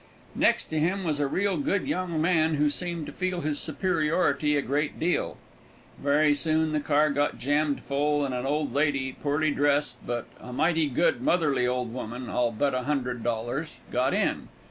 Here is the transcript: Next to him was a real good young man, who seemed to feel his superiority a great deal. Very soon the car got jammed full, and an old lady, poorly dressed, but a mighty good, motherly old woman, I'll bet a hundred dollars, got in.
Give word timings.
Next 0.33 0.63
to 0.71 0.79
him 0.79 1.03
was 1.03 1.19
a 1.19 1.27
real 1.27 1.57
good 1.57 1.87
young 1.87 2.19
man, 2.19 2.55
who 2.55 2.71
seemed 2.71 3.05
to 3.05 3.11
feel 3.11 3.41
his 3.41 3.59
superiority 3.59 4.57
a 4.57 4.61
great 4.63 4.99
deal. 4.99 5.37
Very 5.99 6.33
soon 6.33 6.71
the 6.71 6.79
car 6.79 7.11
got 7.11 7.37
jammed 7.37 7.81
full, 7.83 8.25
and 8.25 8.33
an 8.33 8.47
old 8.47 8.73
lady, 8.73 9.11
poorly 9.11 9.51
dressed, 9.51 9.97
but 10.03 10.25
a 10.39 10.51
mighty 10.51 10.87
good, 10.89 11.21
motherly 11.21 11.67
old 11.67 11.93
woman, 11.93 12.31
I'll 12.31 12.51
bet 12.51 12.73
a 12.73 12.81
hundred 12.81 13.21
dollars, 13.23 13.75
got 13.91 14.15
in. 14.15 14.47